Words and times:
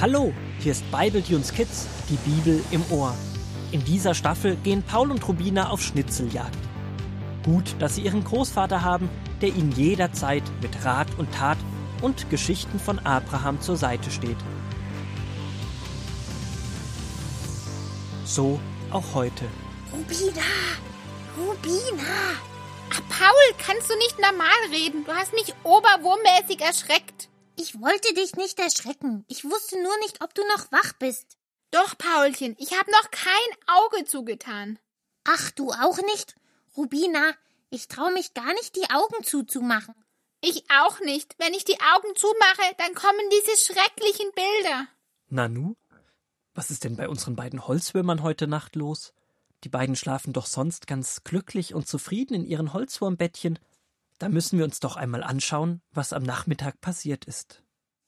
Hallo, 0.00 0.32
hier 0.60 0.70
ist 0.70 0.88
Bible 0.92 1.24
Tunes 1.24 1.52
Kids, 1.52 1.88
die 2.08 2.18
Bibel 2.18 2.62
im 2.70 2.84
Ohr. 2.92 3.16
In 3.72 3.84
dieser 3.84 4.14
Staffel 4.14 4.54
gehen 4.54 4.84
Paul 4.84 5.10
und 5.10 5.26
Rubina 5.26 5.70
auf 5.70 5.82
Schnitzeljagd. 5.82 6.56
Gut, 7.44 7.74
dass 7.80 7.96
sie 7.96 8.02
ihren 8.02 8.22
Großvater 8.22 8.84
haben, 8.84 9.10
der 9.42 9.48
ihnen 9.48 9.72
jederzeit 9.72 10.44
mit 10.62 10.84
Rat 10.84 11.08
und 11.18 11.34
Tat 11.34 11.58
und 12.00 12.30
Geschichten 12.30 12.78
von 12.78 13.00
Abraham 13.00 13.60
zur 13.60 13.76
Seite 13.76 14.12
steht. 14.12 14.36
So 18.24 18.60
auch 18.92 19.14
heute. 19.14 19.46
Rubina! 19.92 20.46
Rubina! 21.36 22.38
Ah, 22.90 23.02
Paul, 23.08 23.66
kannst 23.66 23.90
du 23.90 23.96
nicht 23.96 24.16
normal 24.20 24.48
reden? 24.70 25.04
Du 25.04 25.12
hast 25.12 25.32
mich 25.32 25.52
oberwurmmäßig 25.64 26.60
erschreckt. 26.60 27.27
Ich 27.60 27.80
wollte 27.80 28.14
dich 28.14 28.36
nicht 28.36 28.60
erschrecken. 28.60 29.24
Ich 29.26 29.44
wusste 29.44 29.82
nur 29.82 29.98
nicht, 29.98 30.22
ob 30.22 30.32
du 30.32 30.42
noch 30.46 30.70
wach 30.70 30.92
bist. 30.92 31.36
Doch, 31.72 31.98
Paulchen, 31.98 32.54
ich 32.56 32.78
habe 32.78 32.88
noch 32.92 33.10
kein 33.10 33.32
Auge 33.66 34.04
zugetan. 34.04 34.78
Ach, 35.24 35.50
du 35.50 35.72
auch 35.72 35.98
nicht? 36.02 36.36
Rubina, 36.76 37.34
ich 37.70 37.88
traue 37.88 38.12
mich 38.12 38.32
gar 38.32 38.54
nicht, 38.54 38.76
die 38.76 38.88
Augen 38.90 39.24
zuzumachen. 39.24 39.94
Ich 40.40 40.62
auch 40.70 41.00
nicht. 41.00 41.34
Wenn 41.38 41.52
ich 41.52 41.64
die 41.64 41.80
Augen 41.80 42.14
zumache, 42.14 42.74
dann 42.78 42.94
kommen 42.94 43.28
diese 43.32 43.72
schrecklichen 43.72 44.30
Bilder. 44.36 44.86
Nanu? 45.26 45.74
Was 46.54 46.70
ist 46.70 46.84
denn 46.84 46.96
bei 46.96 47.08
unseren 47.08 47.34
beiden 47.34 47.66
Holzwürmern 47.66 48.22
heute 48.22 48.46
Nacht 48.46 48.76
los? 48.76 49.12
Die 49.64 49.68
beiden 49.68 49.96
schlafen 49.96 50.32
doch 50.32 50.46
sonst 50.46 50.86
ganz 50.86 51.24
glücklich 51.24 51.74
und 51.74 51.88
zufrieden 51.88 52.34
in 52.34 52.44
ihren 52.44 52.72
Holzwurmbettchen. 52.72 53.58
Da 54.18 54.28
müssen 54.28 54.58
wir 54.58 54.64
uns 54.64 54.80
doch 54.80 54.96
einmal 54.96 55.22
anschauen, 55.22 55.80
was 55.92 56.12
am 56.12 56.22
Nachmittag 56.22 56.80
passiert 56.80 57.24
ist. 57.24 57.62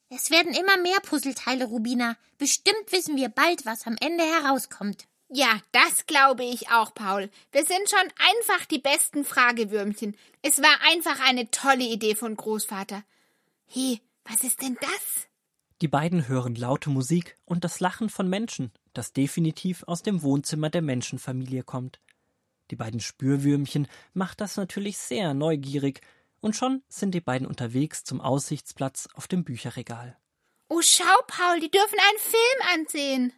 Es 0.09 0.31
werden 0.31 0.53
immer 0.53 0.77
mehr 0.79 0.99
Puzzleteile, 1.03 1.67
Rubina. 1.67 2.17
Bestimmt 2.37 2.91
wissen 2.91 3.17
wir 3.17 3.29
bald, 3.29 3.65
was 3.65 3.87
am 3.87 3.97
Ende 4.01 4.25
herauskommt. 4.25 5.07
Ja, 5.29 5.61
das 5.71 6.07
glaube 6.07 6.43
ich 6.43 6.71
auch, 6.71 6.93
Paul. 6.93 7.31
Wir 7.53 7.65
sind 7.65 7.89
schon 7.89 8.13
einfach 8.19 8.67
die 8.67 8.81
besten 8.81 9.25
Fragewürmchen. 9.25 10.17
Es 10.43 10.61
war 10.61 10.77
einfach 10.91 11.21
eine 11.21 11.49
tolle 11.53 11.85
Idee 11.85 12.17
von 12.17 12.37
Großvater. 12.37 13.05
He, 13.67 14.01
was 14.25 14.43
ist 14.43 14.61
denn 14.63 14.77
das? 14.81 15.29
Die 15.81 15.89
beiden 15.89 16.27
hören 16.27 16.57
laute 16.57 16.91
Musik 16.91 17.39
und 17.45 17.63
das 17.63 17.79
Lachen 17.79 18.11
von 18.11 18.29
Menschen, 18.29 18.73
das 18.93 19.13
definitiv 19.13 19.85
aus 19.85 20.03
dem 20.03 20.23
Wohnzimmer 20.23 20.69
der 20.69 20.83
Menschenfamilie 20.83 21.63
kommt. 21.63 22.01
Die 22.71 22.77
beiden 22.77 23.01
Spürwürmchen 23.01 23.89
macht 24.15 24.41
das 24.41 24.57
natürlich 24.57 24.99
sehr 24.99 25.35
neugierig, 25.35 26.01
und 26.41 26.57
schon 26.57 26.83
sind 26.89 27.15
die 27.15 27.21
beiden 27.21 27.47
unterwegs 27.47 28.03
zum 28.03 28.21
Aussichtsplatz 28.21 29.09
auf 29.15 29.29
dem 29.29 29.45
Bücherregal. 29.45 30.17
Oh, 30.69 30.81
schau, 30.83 31.05
Paul, 31.27 31.61
die 31.61 31.71
dürfen 31.71 31.99
einen 31.99 32.19
Film 32.19 32.81
ansehen. 32.81 33.33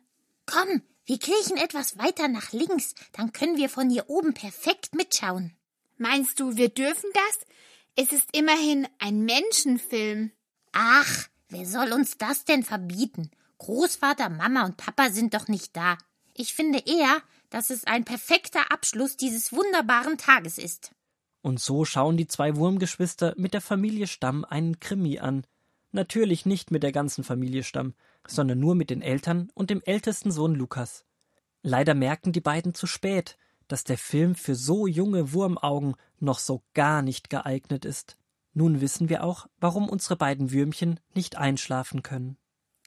Komm, 0.46 0.82
wir 1.04 1.18
kriechen 1.18 1.56
etwas 1.56 1.98
weiter 1.98 2.28
nach 2.28 2.52
links, 2.52 2.94
dann 3.12 3.32
können 3.32 3.56
wir 3.56 3.68
von 3.68 3.90
hier 3.90 4.08
oben 4.08 4.34
perfekt 4.34 4.94
mitschauen. 4.94 5.56
Meinst 5.98 6.38
du, 6.38 6.56
wir 6.56 6.68
dürfen 6.68 7.10
das? 7.14 7.46
Es 7.96 8.12
ist 8.12 8.28
immerhin 8.36 8.86
ein 8.98 9.24
Menschenfilm. 9.24 10.30
Ach, 10.72 11.28
wer 11.48 11.66
soll 11.66 11.92
uns 11.92 12.18
das 12.18 12.44
denn 12.44 12.62
verbieten? 12.62 13.30
Großvater, 13.58 14.28
Mama 14.28 14.64
und 14.64 14.76
Papa 14.76 15.10
sind 15.10 15.34
doch 15.34 15.48
nicht 15.48 15.76
da. 15.76 15.98
Ich 16.34 16.54
finde 16.54 16.80
eher, 16.86 17.22
dass 17.52 17.68
es 17.68 17.84
ein 17.84 18.04
perfekter 18.04 18.72
Abschluss 18.72 19.18
dieses 19.18 19.52
wunderbaren 19.52 20.16
Tages 20.16 20.56
ist. 20.56 20.90
Und 21.42 21.60
so 21.60 21.84
schauen 21.84 22.16
die 22.16 22.26
zwei 22.26 22.56
Wurmgeschwister 22.56 23.34
mit 23.36 23.52
der 23.52 23.60
Familie 23.60 24.06
Stamm 24.06 24.44
einen 24.44 24.80
Krimi 24.80 25.18
an. 25.18 25.44
Natürlich 25.90 26.46
nicht 26.46 26.70
mit 26.70 26.82
der 26.82 26.92
ganzen 26.92 27.24
Familie 27.24 27.62
Stamm, 27.62 27.94
sondern 28.26 28.58
nur 28.58 28.74
mit 28.74 28.88
den 28.88 29.02
Eltern 29.02 29.50
und 29.54 29.68
dem 29.68 29.82
ältesten 29.84 30.32
Sohn 30.32 30.54
Lukas. 30.54 31.04
Leider 31.62 31.94
merken 31.94 32.32
die 32.32 32.40
beiden 32.40 32.74
zu 32.74 32.86
spät, 32.86 33.36
dass 33.68 33.84
der 33.84 33.98
Film 33.98 34.34
für 34.34 34.54
so 34.54 34.86
junge 34.86 35.32
Wurmaugen 35.34 35.96
noch 36.20 36.38
so 36.38 36.62
gar 36.72 37.02
nicht 37.02 37.28
geeignet 37.28 37.84
ist. 37.84 38.16
Nun 38.54 38.80
wissen 38.80 39.10
wir 39.10 39.24
auch, 39.24 39.46
warum 39.58 39.90
unsere 39.90 40.16
beiden 40.16 40.52
Würmchen 40.52 41.00
nicht 41.14 41.36
einschlafen 41.36 42.02
können. 42.02 42.38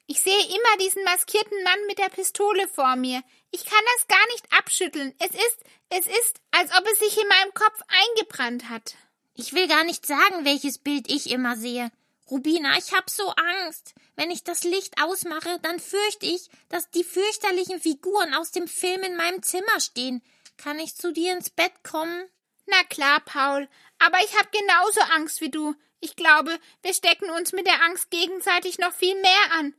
Ich 0.07 0.21
sehe 0.21 0.45
immer 0.45 0.77
diesen 0.79 1.03
maskierten 1.03 1.63
Mann 1.63 1.85
mit 1.87 1.97
der 1.97 2.09
Pistole 2.09 2.67
vor 2.67 2.95
mir. 2.95 3.23
Ich 3.51 3.65
kann 3.65 3.83
das 3.95 4.07
gar 4.07 4.25
nicht 4.27 4.45
abschütteln. 4.51 5.15
Es 5.19 5.31
ist, 5.31 5.59
es 5.89 6.05
ist, 6.05 6.41
als 6.51 6.71
ob 6.77 6.85
es 6.91 6.99
sich 6.99 7.19
in 7.19 7.27
meinem 7.27 7.53
Kopf 7.53 7.81
eingebrannt 7.87 8.69
hat. 8.69 8.95
Ich 9.33 9.53
will 9.53 9.67
gar 9.67 9.83
nicht 9.83 10.05
sagen, 10.05 10.45
welches 10.45 10.77
Bild 10.77 11.09
ich 11.09 11.31
immer 11.31 11.57
sehe. 11.57 11.91
Rubina, 12.29 12.77
ich 12.77 12.93
hab 12.93 13.09
so 13.09 13.29
Angst. 13.29 13.93
Wenn 14.15 14.31
ich 14.31 14.43
das 14.43 14.63
Licht 14.63 15.01
ausmache, 15.01 15.59
dann 15.61 15.79
fürchte 15.79 16.25
ich, 16.25 16.49
dass 16.69 16.89
die 16.91 17.03
fürchterlichen 17.03 17.79
Figuren 17.79 18.33
aus 18.33 18.51
dem 18.51 18.67
Film 18.67 19.01
in 19.03 19.15
meinem 19.15 19.43
Zimmer 19.43 19.79
stehen. 19.79 20.23
Kann 20.57 20.79
ich 20.79 20.95
zu 20.95 21.11
dir 21.11 21.33
ins 21.33 21.49
Bett 21.49 21.73
kommen? 21.83 22.29
Na 22.67 22.83
klar, 22.89 23.19
Paul. 23.21 23.67
Aber 23.99 24.17
ich 24.23 24.35
hab 24.37 24.51
genauso 24.51 25.01
Angst 25.15 25.41
wie 25.41 25.51
du. 25.51 25.75
Ich 25.99 26.15
glaube, 26.15 26.57
wir 26.81 26.93
stecken 26.93 27.29
uns 27.31 27.51
mit 27.51 27.67
der 27.67 27.81
Angst 27.83 28.09
gegenseitig 28.11 28.77
noch 28.77 28.93
viel 28.93 29.19
mehr 29.21 29.51
an. 29.53 29.73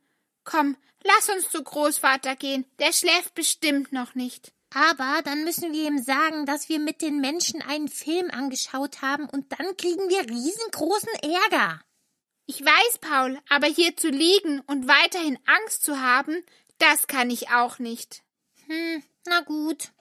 Komm, 0.46 0.76
lass 1.02 1.28
uns 1.28 1.50
zu 1.50 1.62
Großvater 1.62 2.36
gehen. 2.36 2.64
Der 2.78 2.92
schläft 2.92 3.34
bestimmt 3.34 3.92
noch 3.92 4.14
nicht. 4.14 4.52
Aber 4.72 5.20
dann 5.24 5.44
müssen 5.44 5.72
wir 5.72 5.86
ihm 5.86 5.98
sagen, 5.98 6.46
dass 6.46 6.68
wir 6.68 6.78
mit 6.78 7.02
den 7.02 7.20
Menschen 7.20 7.62
einen 7.62 7.88
Film 7.88 8.30
angeschaut 8.30 9.02
haben 9.02 9.28
und 9.28 9.52
dann 9.52 9.76
kriegen 9.76 10.08
wir 10.08 10.20
riesengroßen 10.20 11.12
Ärger. 11.22 11.80
Ich 12.46 12.60
weiß, 12.60 12.98
Paul, 13.00 13.38
aber 13.48 13.66
hier 13.66 13.96
zu 13.96 14.08
liegen 14.08 14.60
und 14.60 14.86
weiterhin 14.86 15.38
Angst 15.46 15.82
zu 15.82 16.00
haben, 16.00 16.44
das 16.78 17.08
kann 17.08 17.28
ich 17.28 17.50
auch 17.50 17.78
nicht. 17.78 18.22
Hm, 18.66 19.02
na 19.26 19.40
gut. 19.40 19.92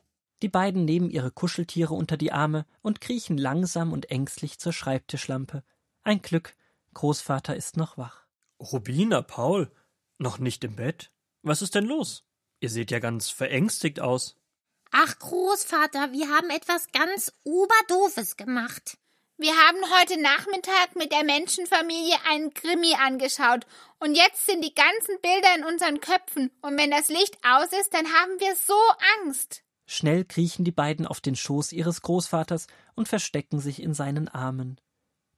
Die 0.42 0.50
beiden 0.50 0.86
nehmen 0.86 1.10
ihre 1.10 1.32
Kuscheltiere 1.32 1.96
unter 1.96 2.18
die 2.18 2.32
Arme 2.32 2.68
und 2.82 3.02
kriechen 3.02 3.38
langsam 3.38 3.94
und 3.94 4.12
ängstlich 4.12 4.60
zur 4.60 4.74
Schreibtischlampe. 4.74 5.64
Ein 6.04 6.22
Glück, 6.22 6.56
Großvater 6.94 7.56
ist 7.56 7.78
noch 7.78 7.98
wach. 7.98 8.26
Rubina, 8.60 9.22
Paul, 9.22 9.72
noch 10.18 10.40
nicht 10.40 10.64
im 10.64 10.76
Bett? 10.76 11.12
Was 11.42 11.62
ist 11.62 11.76
denn 11.76 11.86
los? 11.86 12.24
Ihr 12.60 12.70
seht 12.70 12.92
ja 12.92 13.00
ganz 13.00 13.30
verängstigt 13.30 14.00
aus. 14.00 14.36
Ach, 14.92 15.20
Großvater, 15.20 16.12
wir 16.12 16.30
haben 16.30 16.50
etwas 16.50 16.88
ganz 16.92 17.34
Oberdoofes 17.44 18.38
gemacht. 18.38 18.98
Wir 19.38 19.52
haben 19.52 19.80
heute 20.00 20.22
Nachmittag 20.22 20.96
mit 20.96 21.12
der 21.12 21.26
Menschenfamilie 21.26 22.16
einen 22.30 22.54
Krimi 22.54 22.96
angeschaut 22.96 23.66
und 24.00 24.16
jetzt 24.16 24.46
sind 24.46 24.64
die 24.64 24.74
ganzen 24.74 25.20
Bilder 25.22 25.56
in 25.58 25.66
unseren 25.66 26.00
Köpfen 26.00 26.52
und 26.62 26.78
wenn 26.78 26.90
das 26.90 27.10
Licht 27.10 27.38
aus 27.44 27.74
ist, 27.78 27.94
dann 27.94 28.06
haben 28.06 28.40
wir 28.40 28.56
so 28.56 28.74
Angst. 29.22 29.64
Schnell 29.86 30.24
kriechen 30.24 30.64
die 30.64 30.72
beiden 30.72 31.06
auf 31.06 31.20
den 31.20 31.36
Schoß 31.36 31.74
ihres 31.74 32.02
Großvaters 32.02 32.68
und 32.96 33.10
verstecken 33.10 33.60
sich 33.60 33.82
in 33.82 33.94
seinen 33.94 34.30
Armen. 34.30 34.80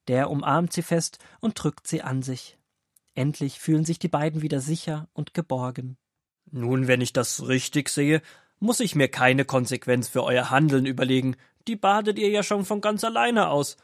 Der 0.08 0.30
umarmt 0.30 0.74
sie 0.74 0.84
fest 0.84 1.18
und 1.42 1.62
drückt 1.62 1.88
sie 1.88 2.04
an 2.04 2.22
sich. 2.22 2.58
Endlich 3.18 3.60
fühlen 3.60 3.84
sich 3.84 3.98
die 3.98 4.10
beiden 4.10 4.44
wieder 4.44 4.62
sicher 4.62 5.10
und 5.14 5.34
geborgen. 5.34 5.98
Nun, 6.52 6.88
wenn 6.88 7.02
ich 7.02 7.14
das 7.14 7.48
richtig 7.48 7.90
sehe, 7.90 8.22
muss 8.60 8.80
ich 8.80 8.94
mir 8.94 9.08
keine 9.08 9.44
Konsequenz 9.44 10.08
für 10.08 10.24
euer 10.24 10.52
Handeln 10.52 10.86
überlegen. 10.86 11.36
Die 11.68 11.76
badet 11.76 12.20
ihr 12.20 12.30
ja 12.30 12.44
schon 12.44 12.64
von 12.64 12.80
ganz 12.80 13.04
alleine 13.04 13.50
aus. 13.50 13.78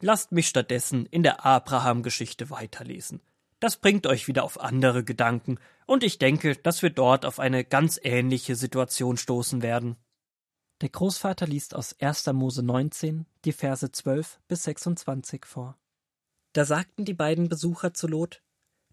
Lasst 0.00 0.32
mich 0.32 0.48
stattdessen 0.48 1.04
in 1.04 1.22
der 1.22 1.44
Abraham-Geschichte 1.44 2.48
weiterlesen. 2.48 3.20
Das 3.60 3.76
bringt 3.76 4.06
euch 4.06 4.26
wieder 4.26 4.42
auf 4.42 4.58
andere 4.58 5.04
Gedanken, 5.04 5.58
und 5.84 6.02
ich 6.02 6.18
denke, 6.18 6.56
dass 6.56 6.80
wir 6.80 6.90
dort 6.90 7.26
auf 7.26 7.40
eine 7.40 7.64
ganz 7.64 8.00
ähnliche 8.02 8.56
Situation 8.56 9.18
stoßen 9.18 9.60
werden. 9.60 9.96
Der 10.80 10.88
Großvater 10.88 11.46
liest 11.46 11.74
aus 11.74 11.94
1. 12.00 12.26
Mose 12.28 12.62
19 12.62 13.26
die 13.44 13.52
Verse 13.52 13.92
12 13.92 14.40
bis 14.48 14.62
26 14.62 15.44
vor. 15.44 15.76
Da 16.54 16.64
sagten 16.64 17.04
die 17.04 17.14
beiden 17.14 17.50
Besucher 17.50 17.92
zu 17.92 18.06
Lot, 18.06 18.42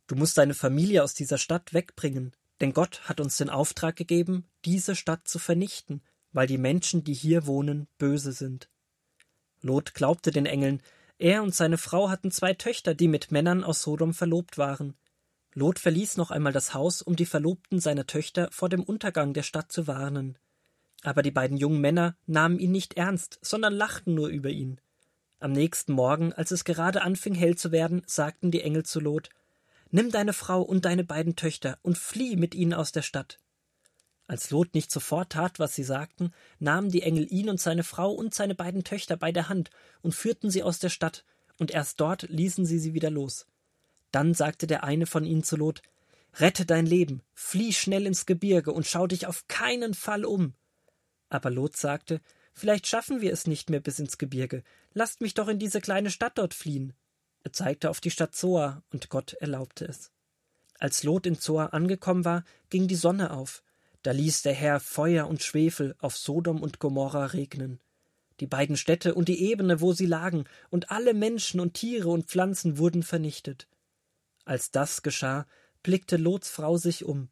Du 0.07 0.15
musst 0.15 0.37
deine 0.37 0.53
Familie 0.53 1.03
aus 1.03 1.13
dieser 1.13 1.37
Stadt 1.37 1.73
wegbringen, 1.73 2.33
denn 2.61 2.73
Gott 2.73 3.01
hat 3.03 3.19
uns 3.19 3.37
den 3.37 3.49
Auftrag 3.49 3.95
gegeben, 3.95 4.45
diese 4.63 4.95
Stadt 4.95 5.27
zu 5.27 5.39
vernichten, 5.39 6.01
weil 6.31 6.47
die 6.47 6.57
Menschen, 6.57 7.03
die 7.03 7.13
hier 7.13 7.47
wohnen, 7.47 7.87
böse 7.97 8.31
sind. 8.31 8.69
Lot 9.61 9.93
glaubte 9.93 10.31
den 10.31 10.45
Engeln, 10.45 10.81
er 11.17 11.41
und 11.43 11.55
seine 11.55 11.77
Frau 11.77 12.09
hatten 12.09 12.29
zwei 12.29 12.53
Töchter, 12.53 12.93
die 12.93 13.07
mit 13.07 13.31
Männern 13.31 13.63
aus 13.63 13.81
Sodom 13.81 14.13
verlobt 14.13 14.57
waren. 14.57 14.95
Lot 15.53 15.79
verließ 15.79 16.17
noch 16.17 16.29
einmal 16.29 16.51
das 16.51 16.73
Haus, 16.73 17.01
um 17.01 17.15
die 17.15 17.25
Verlobten 17.25 17.79
seiner 17.79 18.05
Töchter 18.05 18.49
vor 18.51 18.67
dem 18.67 18.83
Untergang 18.83 19.33
der 19.33 19.43
Stadt 19.43 19.71
zu 19.71 19.87
warnen. 19.87 20.37
Aber 21.03 21.21
die 21.21 21.31
beiden 21.31 21.57
jungen 21.57 21.79
Männer 21.79 22.17
nahmen 22.27 22.59
ihn 22.59 22.71
nicht 22.71 22.95
ernst, 22.95 23.39
sondern 23.41 23.73
lachten 23.73 24.13
nur 24.13 24.27
über 24.27 24.49
ihn. 24.49 24.81
Am 25.39 25.53
nächsten 25.53 25.93
Morgen, 25.93 26.33
als 26.33 26.51
es 26.51 26.65
gerade 26.65 27.01
anfing 27.01 27.35
hell 27.35 27.55
zu 27.55 27.71
werden, 27.71 28.01
sagten 28.05 28.51
die 28.51 28.61
Engel 28.61 28.83
zu 28.83 28.99
Lot 28.99 29.29
Nimm 29.95 30.11
deine 30.11 30.33
Frau 30.33 30.61
und 30.61 30.83
deine 30.83 31.05
beiden 31.05 31.37
Töchter 31.37 31.79
und 31.81 31.97
flieh 31.97 32.35
mit 32.35 32.53
ihnen 32.53 32.73
aus 32.73 32.91
der 32.91 33.01
Stadt. 33.01 33.39
Als 34.27 34.51
Lot 34.51 34.73
nicht 34.73 34.91
sofort 34.91 35.31
tat, 35.31 35.57
was 35.57 35.73
sie 35.73 35.85
sagten, 35.85 36.33
nahmen 36.59 36.91
die 36.91 37.01
Engel 37.01 37.31
ihn 37.31 37.49
und 37.49 37.61
seine 37.61 37.85
Frau 37.85 38.11
und 38.11 38.33
seine 38.33 38.55
beiden 38.55 38.83
Töchter 38.83 39.15
bei 39.15 39.31
der 39.31 39.47
Hand 39.47 39.69
und 40.01 40.13
führten 40.13 40.49
sie 40.49 40.63
aus 40.63 40.79
der 40.79 40.89
Stadt, 40.89 41.23
und 41.59 41.71
erst 41.71 42.01
dort 42.01 42.23
ließen 42.23 42.65
sie 42.65 42.77
sie 42.77 42.93
wieder 42.93 43.09
los. 43.09 43.47
Dann 44.11 44.33
sagte 44.33 44.67
der 44.67 44.83
eine 44.83 45.05
von 45.05 45.23
ihnen 45.23 45.45
zu 45.45 45.55
Lot, 45.55 45.81
Rette 46.33 46.65
dein 46.65 46.85
Leben, 46.85 47.21
flieh 47.33 47.71
schnell 47.71 48.05
ins 48.05 48.25
Gebirge 48.25 48.73
und 48.73 48.85
schau 48.85 49.07
dich 49.07 49.27
auf 49.27 49.47
keinen 49.47 49.93
Fall 49.93 50.25
um. 50.25 50.55
Aber 51.29 51.49
Lot 51.49 51.77
sagte, 51.77 52.19
Vielleicht 52.51 52.87
schaffen 52.87 53.21
wir 53.21 53.31
es 53.31 53.47
nicht 53.47 53.69
mehr 53.69 53.79
bis 53.79 53.99
ins 53.99 54.17
Gebirge. 54.17 54.63
Lasst 54.93 55.21
mich 55.21 55.35
doch 55.35 55.47
in 55.47 55.59
diese 55.59 55.79
kleine 55.79 56.11
Stadt 56.11 56.37
dort 56.37 56.53
fliehen. 56.53 56.93
Er 57.45 57.53
zeigte 57.53 57.91
auf 57.91 58.01
die 58.01 58.09
Stadt 58.09 58.33
Zoar, 58.33 58.81
und 58.91 59.09
Gott 59.09 59.33
erlaubte 59.33 59.85
es. 59.85 60.11
Als 60.79 61.03
Lot 61.03 61.27
in 61.27 61.39
Zoar 61.39 61.75
angekommen 61.75 62.25
war, 62.25 62.43
ging 62.71 62.87
die 62.87 62.95
Sonne 62.95 63.29
auf. 63.29 63.61
Da 64.01 64.11
ließ 64.11 64.41
der 64.41 64.53
Herr 64.53 64.79
Feuer 64.79 65.27
und 65.27 65.43
Schwefel 65.43 65.95
auf 65.99 66.17
Sodom 66.17 66.63
und 66.63 66.79
Gomorra 66.79 67.27
regnen. 67.27 67.79
Die 68.39 68.47
beiden 68.47 68.77
Städte 68.77 69.13
und 69.13 69.27
die 69.27 69.43
Ebene, 69.43 69.79
wo 69.79 69.93
sie 69.93 70.07
lagen, 70.07 70.45
und 70.71 70.89
alle 70.89 71.13
Menschen 71.13 71.59
und 71.59 71.75
Tiere 71.75 72.09
und 72.09 72.25
Pflanzen 72.25 72.79
wurden 72.79 73.03
vernichtet. 73.03 73.67
Als 74.43 74.71
das 74.71 75.03
geschah, 75.03 75.45
blickte 75.83 76.17
Lots 76.17 76.49
Frau 76.49 76.77
sich 76.77 77.05
um. 77.05 77.29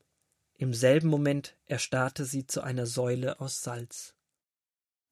Im 0.53 0.75
selben 0.75 1.07
Moment 1.07 1.55
erstarrte 1.65 2.25
sie 2.25 2.45
zu 2.45 2.61
einer 2.61 2.85
Säule 2.85 3.41
aus 3.41 3.63
Salz. 3.63 4.13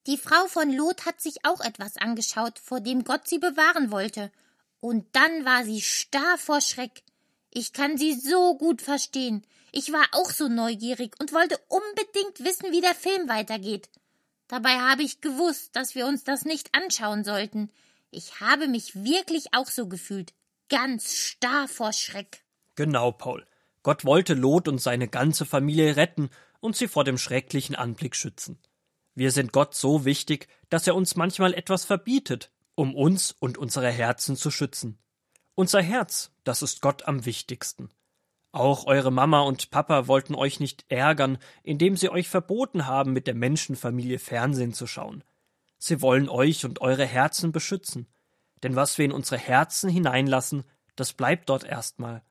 Die 0.05 0.17
Frau 0.17 0.45
von 0.47 0.71
Lot 0.71 1.07
hat 1.07 1.21
sich 1.21 1.43
auch 1.43 1.61
etwas 1.61 1.97
angeschaut, 1.97 2.59
vor 2.59 2.81
dem 2.81 3.03
Gott 3.03 3.27
sie 3.27 3.39
bewahren 3.39 3.89
wollte. 3.89 4.31
Und 4.81 5.07
dann 5.15 5.45
war 5.45 5.63
sie 5.63 5.79
starr 5.79 6.37
vor 6.37 6.59
Schreck. 6.59 7.03
Ich 7.51 7.71
kann 7.71 7.97
sie 7.97 8.13
so 8.13 8.57
gut 8.57 8.81
verstehen. 8.81 9.45
Ich 9.71 9.93
war 9.93 10.05
auch 10.11 10.31
so 10.31 10.49
neugierig 10.49 11.15
und 11.19 11.31
wollte 11.31 11.57
unbedingt 11.69 12.39
wissen, 12.43 12.73
wie 12.73 12.81
der 12.81 12.95
Film 12.95 13.29
weitergeht. 13.29 13.89
Dabei 14.49 14.79
habe 14.79 15.03
ich 15.03 15.21
gewusst, 15.21 15.75
dass 15.77 15.95
wir 15.95 16.05
uns 16.05 16.25
das 16.25 16.43
nicht 16.43 16.75
anschauen 16.75 17.23
sollten. 17.23 17.69
Ich 18.09 18.41
habe 18.41 18.67
mich 18.67 19.03
wirklich 19.03 19.53
auch 19.53 19.67
so 19.67 19.87
gefühlt. 19.87 20.33
Ganz 20.67 21.13
starr 21.13 21.69
vor 21.69 21.93
Schreck. 21.93 22.43
Genau, 22.75 23.11
Paul. 23.11 23.45
Gott 23.83 24.03
wollte 24.03 24.33
Lot 24.33 24.67
und 24.67 24.81
seine 24.81 25.07
ganze 25.07 25.45
Familie 25.45 25.95
retten 25.95 26.29
und 26.59 26.75
sie 26.75 26.87
vor 26.87 27.03
dem 27.03 27.17
schrecklichen 27.17 27.75
Anblick 27.75 28.15
schützen. 28.15 28.59
Wir 29.15 29.31
sind 29.31 29.53
Gott 29.53 29.75
so 29.75 30.05
wichtig, 30.05 30.47
dass 30.69 30.87
er 30.87 30.95
uns 30.95 31.15
manchmal 31.15 31.53
etwas 31.53 31.85
verbietet, 31.85 32.51
um 32.81 32.95
uns 32.95 33.35
und 33.37 33.59
unsere 33.59 33.91
Herzen 33.91 34.35
zu 34.35 34.49
schützen. 34.49 34.97
Unser 35.53 35.83
Herz, 35.83 36.31
das 36.43 36.63
ist 36.63 36.81
Gott 36.81 37.07
am 37.07 37.25
wichtigsten. 37.25 37.91
Auch 38.53 38.87
eure 38.87 39.11
Mama 39.11 39.41
und 39.41 39.69
Papa 39.69 40.07
wollten 40.07 40.33
euch 40.33 40.59
nicht 40.59 40.85
ärgern, 40.89 41.37
indem 41.61 41.95
sie 41.95 42.09
euch 42.09 42.27
verboten 42.27 42.87
haben, 42.87 43.13
mit 43.13 43.27
der 43.27 43.35
Menschenfamilie 43.35 44.17
Fernsehen 44.17 44.73
zu 44.73 44.87
schauen. 44.87 45.23
Sie 45.77 46.01
wollen 46.01 46.27
euch 46.27 46.65
und 46.65 46.81
eure 46.81 47.05
Herzen 47.05 47.51
beschützen. 47.51 48.07
Denn 48.63 48.75
was 48.75 48.97
wir 48.97 49.05
in 49.05 49.11
unsere 49.11 49.39
Herzen 49.39 49.87
hineinlassen, 49.87 50.63
das 50.95 51.13
bleibt 51.13 51.49
dort 51.49 51.63
erstmal. 51.63 52.23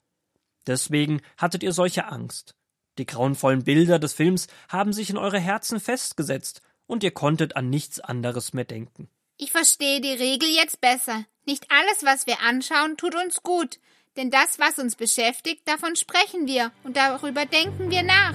Deswegen 0.66 1.20
hattet 1.36 1.62
ihr 1.62 1.72
solche 1.72 2.08
Angst. 2.08 2.56
Die 2.98 3.06
grauenvollen 3.06 3.62
Bilder 3.62 4.00
des 4.00 4.14
Films 4.14 4.48
haben 4.68 4.92
sich 4.92 5.10
in 5.10 5.16
eure 5.16 5.38
Herzen 5.38 5.78
festgesetzt 5.78 6.60
und 6.86 7.04
ihr 7.04 7.12
konntet 7.12 7.54
an 7.54 7.70
nichts 7.70 8.00
anderes 8.00 8.52
mehr 8.52 8.64
denken. 8.64 9.08
Ich 9.42 9.52
verstehe 9.52 10.02
die 10.02 10.12
Regel 10.12 10.50
jetzt 10.50 10.82
besser. 10.82 11.24
Nicht 11.46 11.64
alles, 11.70 12.04
was 12.04 12.26
wir 12.26 12.42
anschauen, 12.46 12.98
tut 12.98 13.14
uns 13.14 13.42
gut. 13.42 13.78
Denn 14.18 14.30
das, 14.30 14.58
was 14.58 14.78
uns 14.78 14.96
beschäftigt, 14.96 15.66
davon 15.66 15.96
sprechen 15.96 16.46
wir 16.46 16.72
und 16.84 16.94
darüber 16.94 17.46
denken 17.46 17.88
wir 17.88 18.02
nach. 18.02 18.34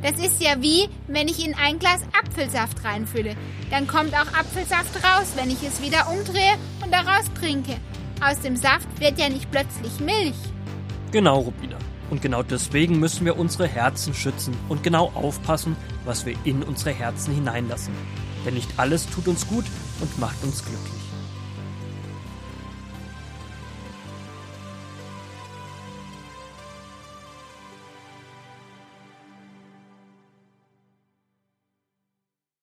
Das 0.00 0.12
ist 0.24 0.40
ja 0.40 0.62
wie, 0.62 0.88
wenn 1.08 1.26
ich 1.26 1.44
in 1.44 1.56
ein 1.56 1.80
Glas 1.80 2.02
Apfelsaft 2.12 2.84
reinfülle. 2.84 3.34
Dann 3.72 3.88
kommt 3.88 4.14
auch 4.14 4.32
Apfelsaft 4.32 4.94
raus, 5.02 5.32
wenn 5.34 5.50
ich 5.50 5.60
es 5.64 5.82
wieder 5.82 6.08
umdrehe 6.08 6.54
und 6.84 6.94
daraus 6.94 7.24
trinke. 7.40 7.76
Aus 8.20 8.38
dem 8.40 8.54
Saft 8.54 8.86
wird 9.00 9.18
ja 9.18 9.28
nicht 9.28 9.50
plötzlich 9.50 9.98
Milch. 9.98 10.36
Genau, 11.10 11.40
Rubina. 11.40 11.78
Und 12.10 12.22
genau 12.22 12.44
deswegen 12.44 13.00
müssen 13.00 13.24
wir 13.24 13.36
unsere 13.36 13.66
Herzen 13.66 14.14
schützen 14.14 14.56
und 14.68 14.84
genau 14.84 15.10
aufpassen, 15.16 15.74
was 16.04 16.26
wir 16.26 16.36
in 16.44 16.62
unsere 16.62 16.92
Herzen 16.92 17.34
hineinlassen. 17.34 17.92
Denn 18.44 18.54
nicht 18.54 18.78
alles 18.78 19.06
tut 19.06 19.28
uns 19.28 19.46
gut 19.46 19.64
und 20.00 20.18
macht 20.18 20.42
uns 20.44 20.64
glücklich. 20.64 21.07